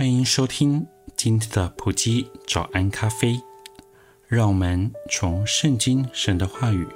[0.00, 3.38] 欢迎收听今天的普基早安咖啡，
[4.28, 6.88] 让我们从圣经神的话语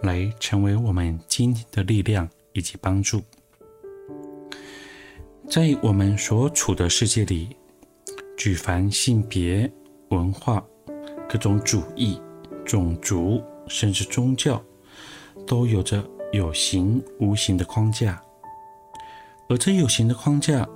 [0.00, 3.20] 来成为我们今天的力量以及帮助。
[5.50, 7.54] 在我们所处的世界里，
[8.38, 9.70] 举凡性别、
[10.08, 10.64] 文化、
[11.28, 12.18] 各种主义、
[12.64, 14.64] 种族，甚至宗教，
[15.46, 18.18] 都有着有形无形的框架，
[19.46, 20.66] 而这有形的框架，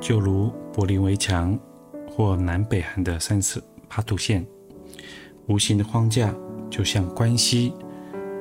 [0.00, 1.58] 就如柏林围墙
[2.08, 4.46] 或南北韩的三次八度线，
[5.46, 6.34] 无形的框架
[6.70, 7.74] 就像关系、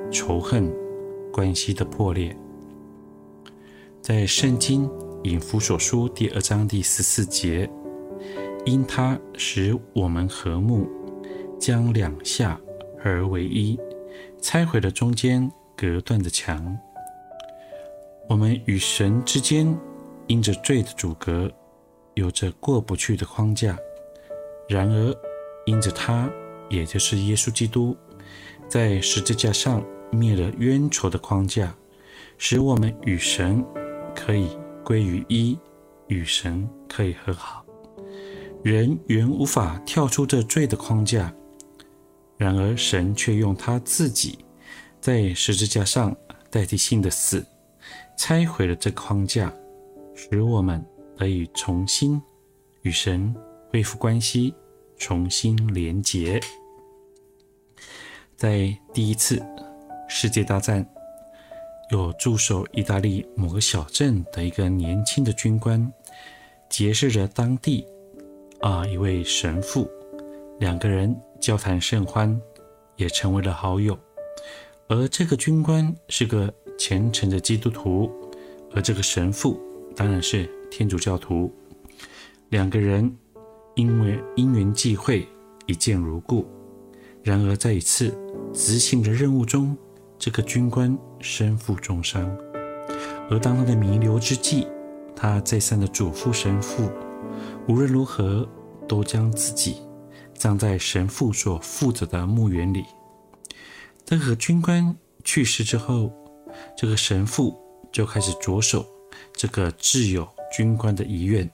[0.09, 0.73] 仇恨、
[1.33, 2.35] 关系的破裂。
[4.01, 4.89] 在圣经
[5.23, 7.69] 引夫所书第二章第十四节，
[8.65, 10.89] 因他使我们和睦，
[11.59, 12.59] 将两下
[13.03, 13.77] 而为一，
[14.41, 16.77] 拆毁了中间隔断的墙。
[18.29, 19.77] 我们与神之间。
[20.27, 21.51] 因着罪的阻隔，
[22.13, 23.77] 有着过不去的框架。
[24.67, 25.15] 然而，
[25.65, 26.29] 因着他，
[26.69, 27.95] 也就是耶稣基督，
[28.67, 31.75] 在十字架上灭了冤仇的框架，
[32.37, 33.63] 使我们与神
[34.15, 35.57] 可以归于一，
[36.07, 37.65] 与神可以和好。
[38.63, 41.33] 人原无法跳出这罪的框架，
[42.37, 44.39] 然而神却用他自己
[44.99, 46.15] 在十字架上
[46.49, 47.45] 代替性的死，
[48.17, 49.51] 拆毁了这框架。
[50.13, 50.85] 使我们
[51.17, 52.21] 得以重新
[52.81, 53.35] 与神
[53.69, 54.53] 恢复关系，
[54.97, 56.39] 重新连结。
[58.35, 59.41] 在第一次
[60.09, 60.87] 世界大战，
[61.91, 65.91] 有驻守意大利某个小镇的一个年轻的军官，
[66.69, 67.85] 结识了当地
[68.61, 69.89] 啊一位神父，
[70.59, 72.39] 两个人交谈甚欢，
[72.95, 73.97] 也成为了好友。
[74.87, 78.11] 而这个军官是个虔诚的基督徒，
[78.73, 79.61] 而这个神父。
[79.93, 81.53] 当然是天主教徒，
[82.47, 83.13] 两个人
[83.75, 85.27] 因为因缘际会，
[85.65, 86.47] 一见如故。
[87.21, 88.17] 然而在一次
[88.53, 89.77] 执行的任务中，
[90.17, 92.25] 这个军官身负重伤。
[93.29, 94.65] 而当他的弥留之际，
[95.13, 96.89] 他再三的嘱咐神父，
[97.67, 98.47] 无论如何
[98.87, 99.75] 都将自己
[100.33, 102.85] 葬在神父所负责的墓园里。
[104.05, 104.95] 这个军官
[105.25, 106.11] 去世之后，
[106.77, 107.59] 这个神父
[107.91, 108.85] 就开始着手。
[109.33, 111.49] 这个挚友军官的遗愿，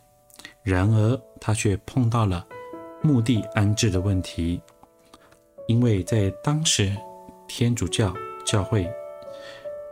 [0.63, 2.45] 然而他却碰到了
[3.01, 4.61] 墓地安置的问题，
[5.67, 6.95] 因为在当时
[7.47, 8.13] 天主教
[8.45, 8.89] 教会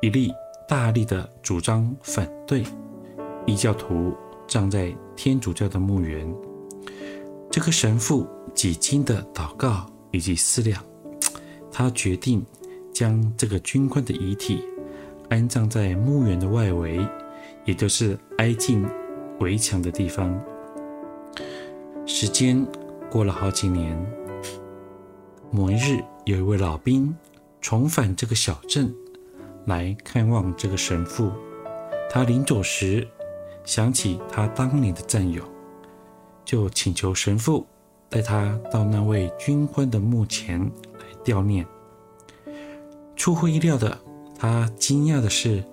[0.01, 0.33] 一力
[0.67, 2.63] 大力的主张反对
[3.45, 4.13] 异教徒
[4.47, 6.27] 葬在天主教的墓园。
[7.51, 10.83] 这个神父几经的祷告以及思量，
[11.71, 12.45] 他决定
[12.91, 14.61] 将这个军官的遗体
[15.29, 16.99] 安葬在墓园的外围。
[17.65, 18.85] 也就是挨近
[19.39, 20.39] 围墙的地方。
[22.05, 22.65] 时间
[23.09, 23.97] 过了好几年，
[25.51, 27.13] 某一日，有一位老兵
[27.59, 28.93] 重返这个小镇
[29.65, 31.31] 来看望这个神父。
[32.09, 33.05] 他临走时
[33.63, 35.43] 想起他当年的战友，
[36.45, 37.65] 就请求神父
[38.07, 41.65] 带他到那位军官的墓前来吊念。
[43.15, 43.97] 出乎意料的，
[44.37, 45.63] 他惊讶的是，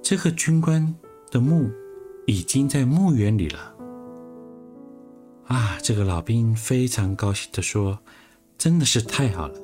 [0.00, 0.94] 这个军官。
[1.30, 1.70] 的墓
[2.26, 3.74] 已经在墓园里了
[5.46, 5.78] 啊！
[5.82, 7.98] 这个老兵非常高兴地说
[8.58, 9.58] ：“真的是太好了，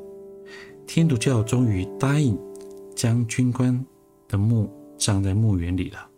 [0.87, 2.39] 天主教终于答应
[2.95, 3.85] 将军官
[4.27, 4.69] 的墓
[4.99, 6.09] 葬在墓园里了。”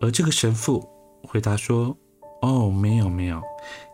[0.00, 0.86] 而这个神父
[1.22, 1.96] 回答说
[2.42, 3.40] ：“哦，没有没有，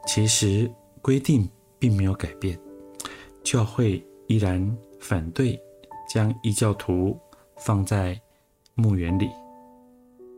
[0.07, 0.71] 其实
[1.03, 1.49] 规定
[1.79, 2.59] 并没有改变，
[3.45, 5.61] 教会依然反对
[6.09, 7.17] 将异教徒
[7.59, 8.21] 放在
[8.75, 9.29] 墓园里。”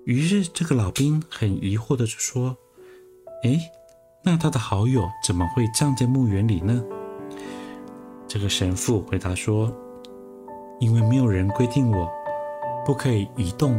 [0.08, 2.56] 于是，这个老兵很疑惑地说
[3.44, 3.60] ：“诶，
[4.25, 6.82] 那他的好友怎么会葬在墓园里呢？”
[8.26, 9.70] 这个神父回答说
[10.81, 12.10] ：“因为没有人规定我
[12.87, 13.78] 不可以移动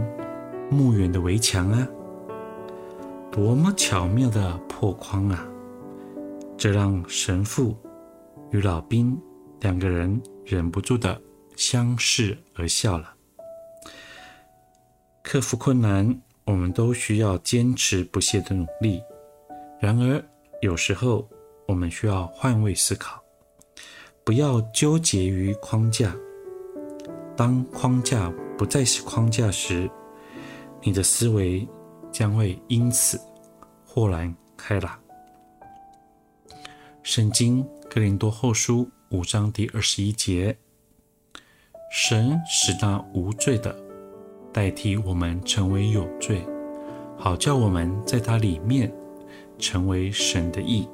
[0.70, 1.88] 墓园的围墙啊！
[3.31, 5.44] 多么巧妙的破框啊！”
[6.56, 7.76] 这让神父
[8.52, 9.20] 与老兵
[9.62, 11.20] 两个人忍不住地
[11.56, 13.16] 相视而笑了。
[15.31, 19.00] 克服困难，我们都需要坚持不懈的努力。
[19.80, 20.20] 然而，
[20.60, 21.30] 有时候
[21.68, 23.24] 我们需要换位思考，
[24.24, 26.16] 不要纠结于框架。
[27.38, 29.88] 当框架不再是框架时，
[30.81, 31.68] 你的思维
[32.12, 33.22] 将会因此
[33.86, 35.00] 豁然开朗。
[37.04, 40.58] 圣经哥林多后书五章第二十一节：
[41.92, 43.78] 神使那无罪的
[44.51, 46.46] 代替我们成为有罪，
[47.18, 48.92] 好叫我们在他里面
[49.57, 50.88] 成为神的义。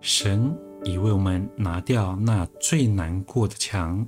[0.00, 4.06] 神已为我们拿掉那最难过的墙，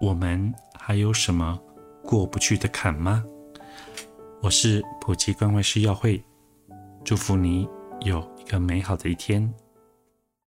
[0.00, 1.58] 我们还有什么
[2.02, 3.24] 过不去的坎吗？
[4.42, 6.22] 我是埔基关怀师耀慧，
[7.02, 7.66] 祝福你
[8.02, 9.52] 有一个美好的一天。